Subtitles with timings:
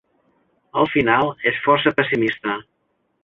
[0.83, 2.57] El final és força pessimista.